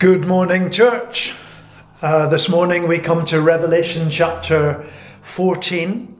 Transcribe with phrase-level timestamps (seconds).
[0.00, 1.34] Good morning, church.
[2.00, 4.90] Uh, this morning we come to Revelation chapter
[5.20, 6.18] 14.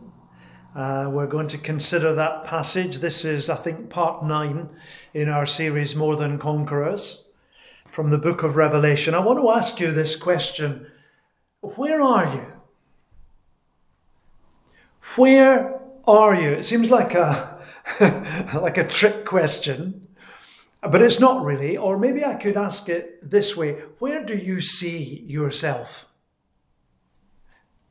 [0.76, 2.98] Uh, we're going to consider that passage.
[2.98, 4.68] This is, I think, part nine
[5.14, 7.24] in our series More Than Conquerors
[7.90, 9.14] from the book of Revelation.
[9.14, 10.86] I want to ask you this question
[11.62, 12.52] Where are you?
[15.16, 16.50] Where are you?
[16.50, 17.58] It seems like a,
[18.54, 20.06] like a trick question.
[20.82, 21.76] But it's not really.
[21.76, 26.06] Or maybe I could ask it this way Where do you see yourself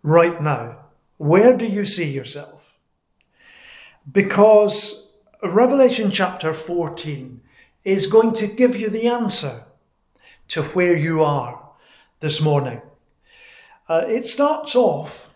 [0.02, 0.77] right now?
[1.17, 2.77] Where do you see yourself?
[4.12, 5.12] Because
[5.43, 7.41] Revelation chapter 14
[7.84, 9.65] is going to give you the answer
[10.49, 11.70] to where you are
[12.20, 12.81] this morning.
[13.87, 15.34] Uh, it starts off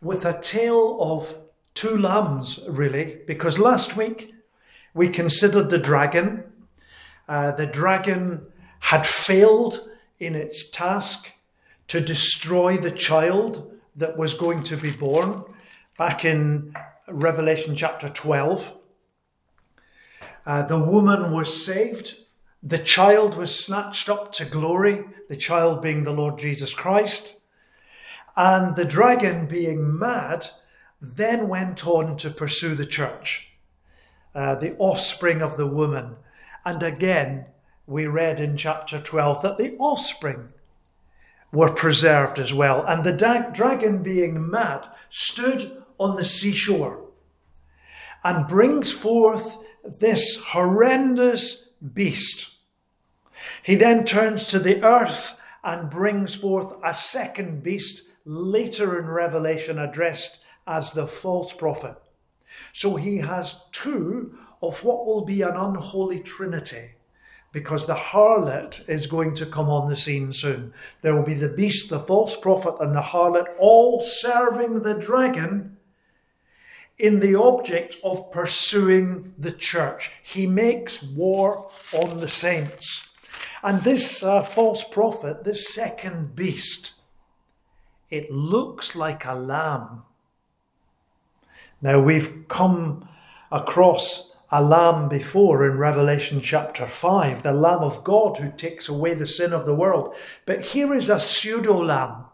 [0.00, 1.36] with a tale of
[1.74, 4.34] two lambs, really, because last week
[4.94, 6.44] we considered the dragon
[7.28, 8.46] uh, the dragon
[8.80, 9.88] had failed
[10.18, 11.32] in its task
[11.88, 15.44] to destroy the child that was going to be born
[15.98, 16.74] back in
[17.08, 18.76] Revelation chapter 12.
[20.46, 22.16] Uh, the woman was saved.
[22.62, 27.40] The child was snatched up to glory, the child being the Lord Jesus Christ.
[28.36, 30.50] And the dragon, being mad,
[31.00, 33.50] then went on to pursue the church,
[34.34, 36.16] uh, the offspring of the woman
[36.64, 37.46] and again,
[37.86, 40.52] we read in chapter 12 that the offspring
[41.52, 42.84] were preserved as well.
[42.86, 47.00] And the da- dragon, being mad, stood on the seashore
[48.22, 52.56] and brings forth this horrendous beast.
[53.62, 59.78] He then turns to the earth and brings forth a second beast, later in Revelation
[59.78, 61.96] addressed as the false prophet.
[62.74, 66.90] So he has two of what will be an unholy trinity
[67.52, 70.72] because the harlot is going to come on the scene soon.
[71.02, 75.76] There will be the beast, the false prophet, and the harlot all serving the dragon
[76.98, 80.10] in the object of pursuing the church.
[80.22, 83.08] He makes war on the saints.
[83.62, 86.92] And this uh, false prophet, this second beast,
[88.10, 90.02] it looks like a lamb.
[91.80, 93.08] Now we've come
[93.50, 99.14] across a lamb before in Revelation chapter 5, the Lamb of God who takes away
[99.14, 100.14] the sin of the world.
[100.46, 102.24] But here is a pseudo lamb.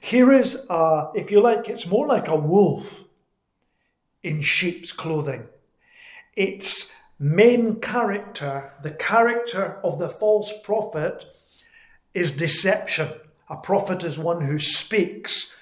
[0.00, 3.04] Here is, a, if you like, it's more like a wolf
[4.22, 5.44] in sheep's clothing.
[6.34, 11.24] Its main character, the character of the false prophet,
[12.14, 13.08] is deception.
[13.50, 15.54] A prophet is one who speaks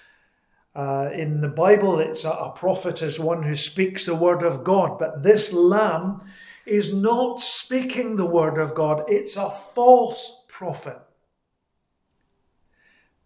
[0.74, 4.64] uh, in the Bible, it's a, a prophet is one who speaks the word of
[4.64, 6.22] God, but this lamb
[6.66, 10.98] is not speaking the word of God, it's a false prophet.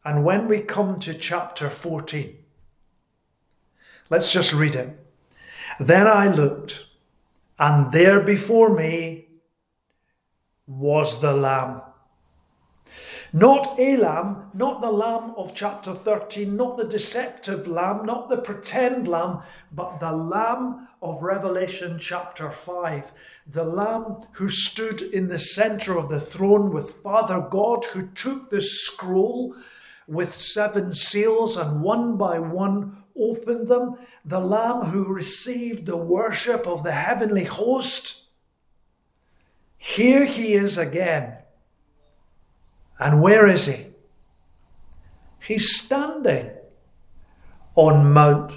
[0.04, 2.37] And when we come to chapter 14,
[4.10, 4.98] let's just read it.
[5.81, 6.87] Then I looked,
[7.58, 9.26] and there before me
[10.66, 11.82] was the Lamb
[13.33, 18.39] not a lamb, not the lamb of chapter 13, not the deceptive lamb, not the
[18.39, 23.12] pretend lamb, but the lamb of Revelation chapter 5.
[23.47, 28.50] The lamb who stood in the center of the throne with Father God, who took
[28.50, 29.55] the scroll
[30.06, 33.97] with seven seals and one by one opened them.
[34.25, 38.25] The lamb who received the worship of the heavenly host.
[39.77, 41.38] Here he is again
[42.98, 43.86] and where is he?
[45.41, 46.50] He's standing
[47.75, 48.53] on Mount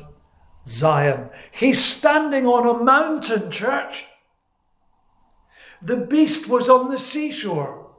[0.67, 1.29] Zion.
[1.51, 4.05] He's standing on a mountain, church.
[5.81, 7.91] The beast was on the seashore.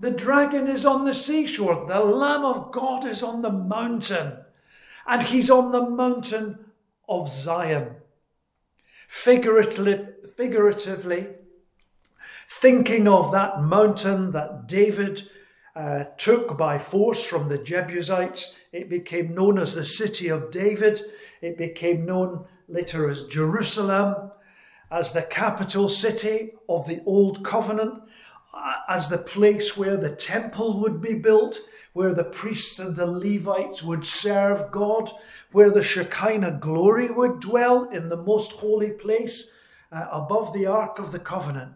[0.00, 1.86] The dragon is on the seashore.
[1.86, 4.38] The Lamb of God is on the mountain.
[5.06, 6.58] And he's on the mountain
[7.08, 7.96] of Zion.
[9.08, 10.00] Figuratively,
[10.36, 11.28] figuratively
[12.48, 15.28] thinking of that mountain that David
[15.74, 18.54] uh, took by force from the Jebusites.
[18.72, 21.00] It became known as the city of David.
[21.40, 24.30] It became known later as Jerusalem,
[24.90, 28.02] as the capital city of the Old Covenant,
[28.88, 31.58] as the place where the temple would be built,
[31.94, 35.10] where the priests and the Levites would serve God,
[35.52, 39.50] where the Shekinah glory would dwell in the most holy place
[39.90, 41.72] uh, above the Ark of the Covenant.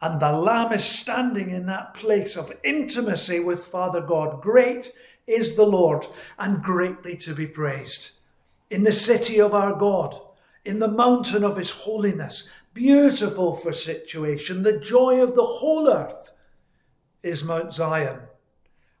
[0.00, 4.42] And the Lamb is standing in that place of intimacy with Father God.
[4.42, 4.92] Great
[5.26, 6.06] is the Lord
[6.38, 8.10] and greatly to be praised.
[8.70, 10.20] In the city of our God,
[10.64, 16.30] in the mountain of his holiness, beautiful for situation, the joy of the whole earth
[17.22, 18.20] is Mount Zion,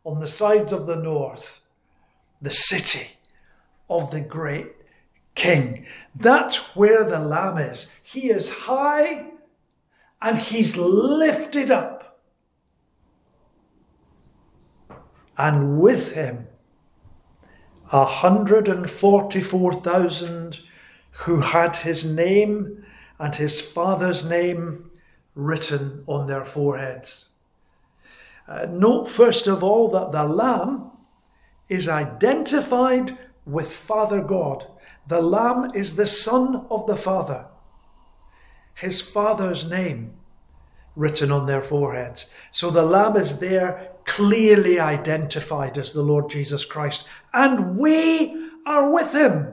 [0.04, 1.60] on the sides of the north,
[2.40, 3.08] the city
[3.90, 4.72] of the great
[5.34, 5.86] King.
[6.14, 7.88] That's where the Lamb is.
[8.02, 9.26] He is high
[10.20, 12.18] and he's lifted up.
[15.38, 16.48] And with him,
[17.90, 20.60] 144,000
[21.10, 22.84] who had his name
[23.18, 24.90] and his father's name
[25.34, 27.26] written on their foreheads.
[28.48, 30.90] Uh, note first of all that the Lamb
[31.68, 34.66] is identified with Father God.
[35.08, 37.46] The Lamb is the Son of the Father.
[38.76, 40.12] His Father's name
[40.94, 42.26] written on their foreheads.
[42.50, 47.06] So the Lamb is there clearly identified as the Lord Jesus Christ.
[47.34, 49.52] And we are with him.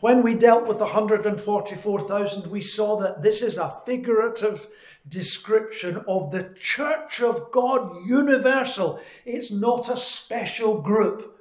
[0.00, 4.68] When we dealt with the 144,000, we saw that this is a figurative
[5.08, 9.00] description of the Church of God universal.
[9.24, 11.40] It's not a special group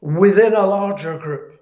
[0.00, 1.57] within a larger group.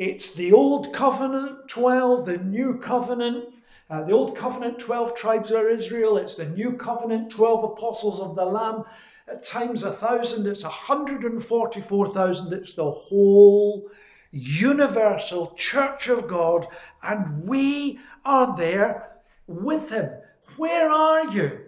[0.00, 3.50] It's the Old Covenant 12, the New Covenant.
[3.90, 8.34] Uh, the Old Covenant 12 tribes are Israel, it's the New Covenant 12 apostles of
[8.34, 8.84] the Lamb,
[9.28, 13.90] at times a thousand, it's 144,000, it's the whole
[14.30, 16.66] universal church of God,
[17.02, 19.16] and we are there
[19.46, 20.08] with Him.
[20.56, 21.60] Where are you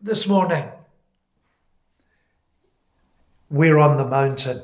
[0.00, 0.68] this morning?
[3.50, 4.62] We're on the mountain.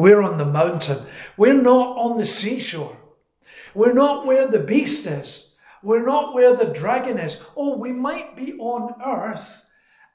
[0.00, 1.06] We're on the mountain.
[1.36, 2.96] We're not on the seashore.
[3.74, 5.52] We're not where the beast is.
[5.82, 7.38] We're not where the dragon is.
[7.54, 9.66] Oh, we might be on earth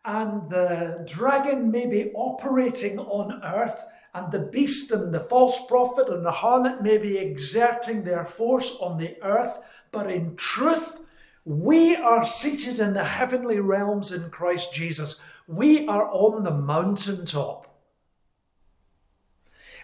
[0.05, 3.83] and the dragon may be operating on earth,
[4.13, 8.77] and the beast and the false prophet and the harlot may be exerting their force
[8.79, 9.59] on the earth,
[9.91, 10.99] but in truth,
[11.43, 15.19] we are seated in the heavenly realms in Christ Jesus.
[15.47, 17.74] We are on the mountaintop.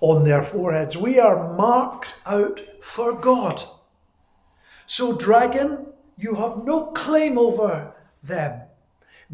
[0.00, 0.96] on their foreheads.
[0.96, 3.62] We are marked out for God.
[4.86, 5.86] So, dragon,
[6.16, 8.62] you have no claim over them.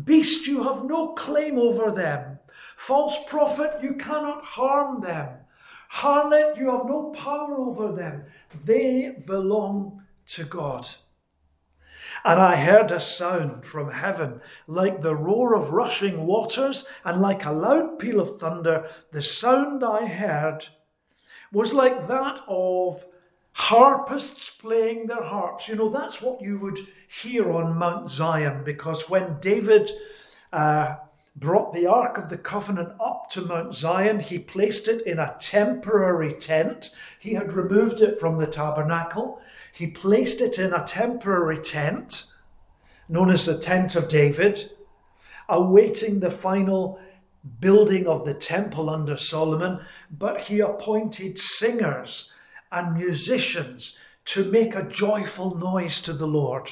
[0.02, 2.38] Beast, you have no claim over them.
[2.76, 5.28] False prophet, you cannot harm them.
[5.92, 8.24] Harlot, you have no power over them.
[8.64, 10.88] They belong to God.
[12.24, 17.44] And I heard a sound from heaven like the roar of rushing waters and like
[17.44, 18.88] a loud peal of thunder.
[19.12, 20.66] The sound I heard
[21.52, 23.06] was like that of
[23.52, 25.68] harpists playing their harps.
[25.68, 29.90] You know, that's what you would hear on Mount Zion because when David
[30.52, 30.96] uh,
[31.36, 35.36] brought the Ark of the Covenant up to Mount Zion, he placed it in a
[35.40, 36.90] temporary tent.
[37.18, 39.40] He had removed it from the tabernacle.
[39.72, 42.26] He placed it in a temporary tent
[43.10, 44.70] known as the Tent of David,
[45.48, 47.00] awaiting the final
[47.58, 52.30] building of the temple under Solomon, but he appointed singers
[52.70, 53.96] and musicians
[54.26, 56.70] to make a joyful noise to the Lord.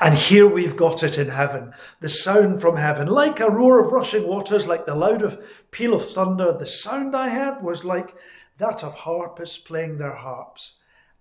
[0.00, 3.92] And here we've got it in heaven, the sound from heaven, like a roar of
[3.92, 6.56] rushing waters, like the loud of peal of thunder.
[6.56, 8.14] The sound I heard was like
[8.58, 10.74] that of harpists playing their harps.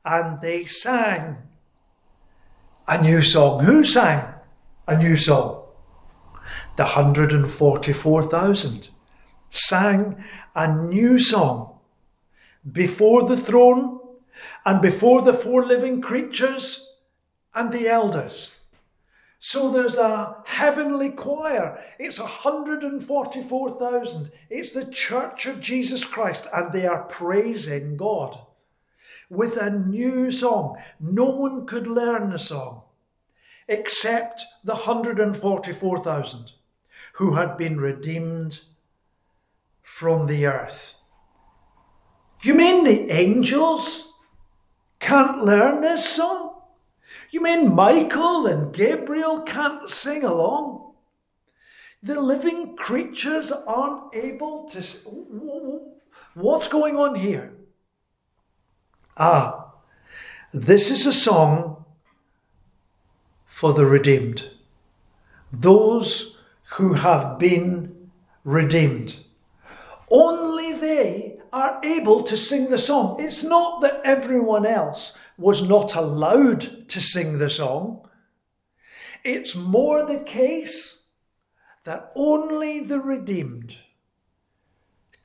[0.05, 1.37] And they sang
[2.87, 3.63] a new song.
[3.63, 4.25] Who sang
[4.87, 5.65] a new song?
[6.75, 8.89] The 144,000
[9.49, 10.23] sang
[10.55, 11.79] a new song
[12.69, 13.99] before the throne
[14.65, 16.95] and before the four living creatures
[17.53, 18.51] and the elders.
[19.45, 21.77] So there's a heavenly choir.
[21.99, 24.31] It's 144,000.
[24.49, 28.39] It's the church of Jesus Christ, and they are praising God.
[29.29, 30.77] with a new song.
[30.99, 32.83] No one could learn the song
[33.67, 36.51] except the 144,000
[37.13, 38.59] who had been redeemed
[39.81, 40.95] from the earth.
[42.43, 44.13] You mean the angels
[44.99, 46.52] can't learn this song?
[47.33, 50.93] You mean Michael and Gabriel can't sing along?
[52.03, 54.83] The living creatures aren't able to.
[56.35, 57.53] What's going on here?
[59.17, 59.71] Ah,
[60.53, 61.83] this is a song
[63.47, 64.51] for the redeemed,
[65.51, 66.39] those
[66.75, 68.11] who have been
[68.43, 69.15] redeemed.
[70.11, 73.19] Only they are able to sing the song.
[73.19, 78.07] It's not that everyone else was not allowed to sing the song.
[79.23, 81.05] It's more the case
[81.85, 83.77] that only the redeemed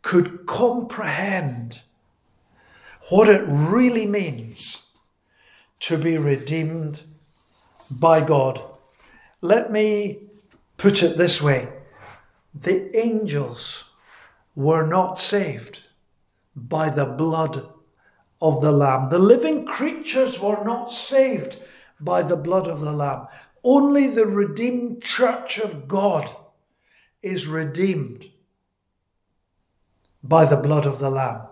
[0.03, 1.81] could comprehend
[3.11, 4.83] what it really means
[5.81, 7.01] to be redeemed
[7.91, 8.61] by God.
[9.41, 10.19] Let me
[10.77, 11.69] put it this way
[12.55, 13.85] the angels
[14.55, 15.81] were not saved
[16.57, 17.69] by the blood
[18.41, 19.11] of the Lamb.
[19.11, 21.61] The living creatures were not saved
[22.01, 23.27] by the blood of the Lamb.
[23.65, 26.35] Only the redeemed church of God
[27.23, 28.27] is redeemed
[30.23, 31.43] by the blood of the Lamb.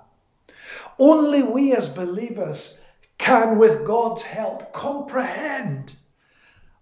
[0.98, 2.80] Only we as believers
[3.18, 5.96] can, with God's help, comprehend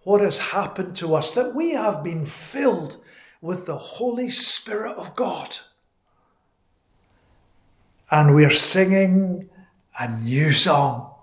[0.02, 2.98] what has happened to us, that we have been filled
[3.40, 5.56] with the Holy Spirit of God.
[8.10, 9.48] And we're singing
[9.98, 11.14] a new song.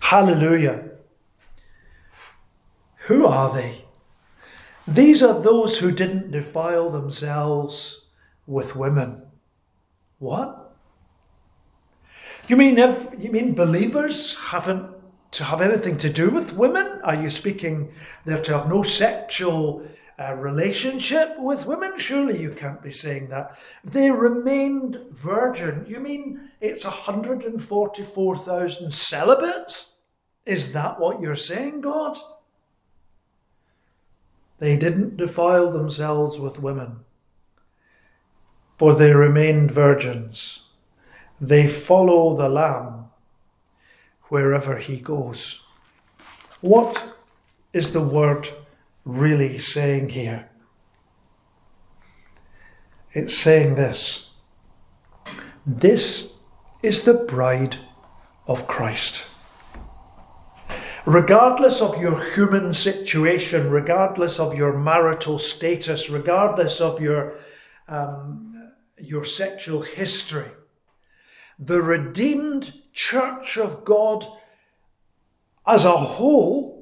[0.00, 0.90] Hallelujah.
[3.06, 3.84] Who are they?
[4.86, 8.06] These are those who didn't defile themselves
[8.46, 9.22] with women.
[10.18, 10.76] What?
[12.48, 14.90] You mean if, you mean believers haven't
[15.32, 17.00] to have anything to do with women?
[17.02, 17.92] Are you speaking
[18.24, 19.86] they're to have no sexual
[20.18, 21.98] uh, relationship with women?
[21.98, 23.56] Surely you can't be saying that.
[23.82, 25.84] They remained virgin.
[25.88, 29.96] You mean it's 144,000 celibates?
[30.46, 32.18] Is that what you're saying, God?
[34.58, 37.00] They didn't defile themselves with women,
[38.78, 40.60] for they remained virgins.
[41.40, 43.06] They follow the Lamb
[44.28, 45.66] wherever he goes.
[46.60, 47.16] What
[47.72, 48.48] is the word
[49.04, 50.50] really saying here?
[53.12, 54.34] It's saying this
[55.66, 56.38] this
[56.82, 57.78] is the bride
[58.46, 59.30] of Christ.
[61.06, 67.34] Regardless of your human situation, regardless of your marital status, regardless of your,
[67.88, 70.50] um, your sexual history,
[71.58, 74.26] the redeemed church of God
[75.66, 76.73] as a whole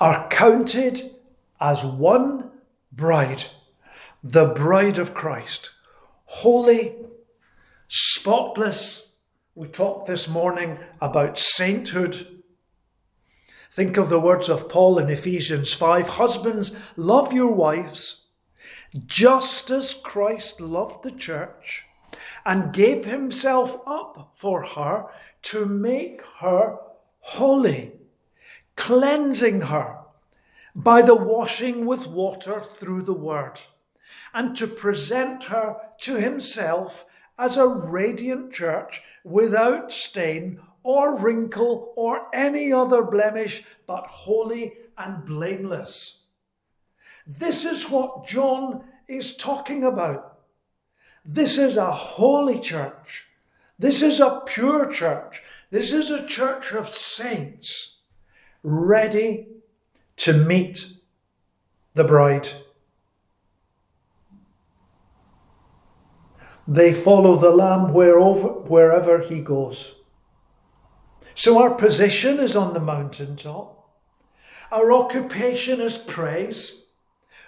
[0.00, 1.14] are counted
[1.60, 2.50] as one
[2.92, 3.46] bride,
[4.22, 5.70] the bride of Christ,
[6.24, 6.94] holy,
[7.88, 9.12] spotless.
[9.54, 12.42] We talked this morning about sainthood.
[13.72, 18.26] Think of the words of Paul in Ephesians 5 Husbands, love your wives,
[19.06, 21.84] just as Christ loved the church
[22.44, 25.06] and gave himself up for her
[25.42, 26.78] to make her
[27.20, 27.92] holy,
[28.76, 29.98] cleansing her
[30.74, 33.60] by the washing with water through the word,
[34.32, 37.06] and to present her to himself
[37.38, 45.24] as a radiant church without stain or wrinkle or any other blemish, but holy and
[45.24, 46.24] blameless.
[47.26, 50.38] This is what John is talking about.
[51.24, 53.26] This is a holy church.
[53.78, 55.42] This is a pure church.
[55.70, 57.93] This is a church of saints
[58.64, 59.46] ready
[60.16, 60.86] to meet
[61.92, 62.48] the bride.
[66.66, 69.96] They follow the Lamb wherever, wherever he goes.
[71.34, 73.86] So our position is on the mountaintop.
[74.72, 76.86] Our occupation is praise.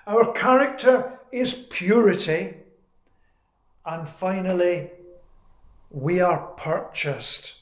[0.07, 2.57] Our character is purity.
[3.87, 4.91] And finally,
[5.91, 7.61] we are purchased.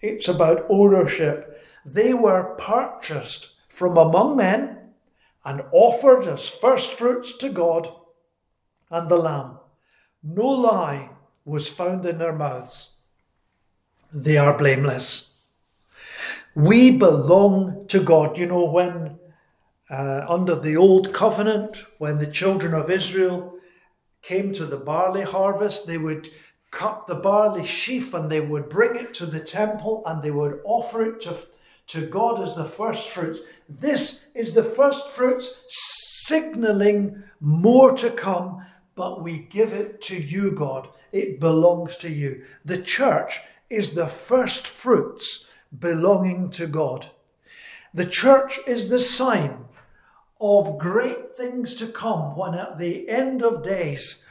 [0.00, 1.50] It's about ownership.
[1.84, 4.78] They were purchased from among men
[5.44, 7.88] and offered as first fruits to God
[8.90, 9.58] and the Lamb.
[10.22, 11.10] No lie
[11.44, 12.90] was found in their mouths.
[14.12, 15.34] They are blameless.
[16.54, 18.38] We belong to God.
[18.38, 19.18] You know, when
[19.90, 23.54] uh, under the old covenant, when the children of Israel
[24.22, 26.30] came to the barley harvest, they would
[26.70, 30.60] cut the barley sheaf and they would bring it to the temple and they would
[30.64, 31.36] offer it to,
[31.88, 33.40] to God as the first fruits.
[33.68, 38.64] This is the first fruits signaling more to come,
[38.94, 40.88] but we give it to you, God.
[41.12, 42.44] It belongs to you.
[42.64, 45.46] The church is the first fruits
[45.78, 47.10] belonging to God.
[47.92, 49.66] The church is the sign
[50.40, 54.23] of great things to come when at the end of days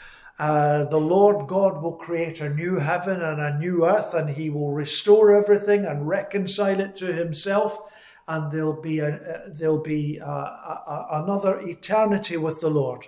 [0.44, 4.50] uh, the Lord God will create a new heaven and a new earth, and He
[4.50, 7.80] will restore everything and reconcile it to Himself,
[8.28, 13.08] and there'll be a, uh, there'll be a, a, another eternity with the Lord.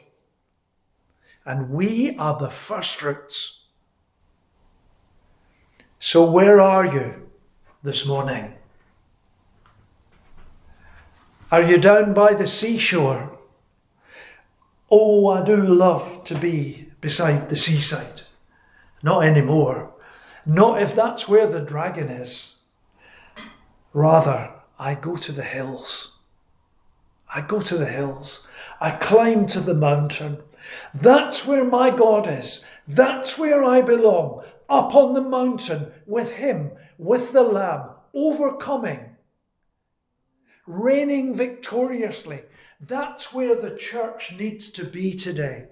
[1.45, 3.65] And we are the first fruits.
[5.99, 7.27] So, where are you
[7.83, 8.53] this morning?
[11.51, 13.37] Are you down by the seashore?
[14.91, 18.21] Oh, I do love to be beside the seaside.
[19.01, 19.93] Not anymore.
[20.45, 22.55] Not if that's where the dragon is.
[23.93, 26.13] Rather, I go to the hills.
[27.33, 28.45] I go to the hills.
[28.79, 30.37] I climb to the mountain.
[30.93, 32.63] That's where my God is.
[32.87, 34.43] That's where I belong.
[34.69, 39.15] Up on the mountain with Him, with the Lamb, overcoming
[40.67, 42.43] reigning victoriously.
[42.79, 45.67] That's where the church needs to be today.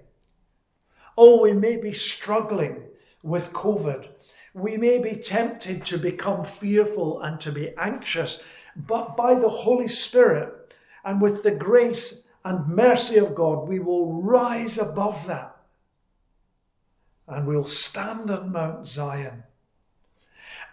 [1.18, 2.84] Oh, we may be struggling
[3.22, 4.08] with COVID.
[4.54, 8.44] We may be tempted to become fearful and to be anxious,
[8.76, 14.22] but by the Holy Spirit and with the grace and mercy of God, we will
[14.22, 15.56] rise above that
[17.28, 19.44] and we'll stand on Mount Zion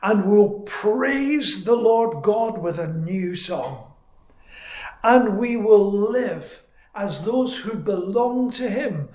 [0.03, 3.90] and we'll praise the Lord God with a new song
[5.03, 6.63] and we will live
[6.95, 9.09] as those who belong to Him,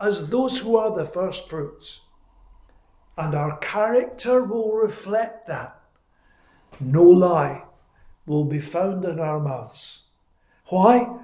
[0.00, 2.00] as those who are the first fruits.
[3.16, 5.78] And our character will reflect that.
[6.80, 7.64] No lie
[8.26, 10.02] will be found in our mouths.
[10.66, 11.18] Why?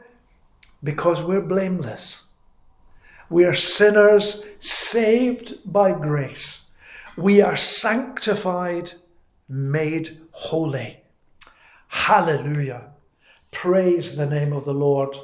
[0.82, 2.24] Because we're blameless.
[3.30, 6.64] We are sinners saved by grace.
[7.16, 8.92] We are sanctified,
[9.48, 10.98] made holy.
[11.88, 12.90] Hallelujah.
[13.56, 15.16] Praise the name of the Lord.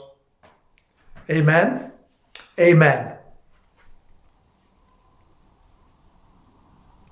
[1.28, 1.92] Amen.
[2.58, 3.18] Amen.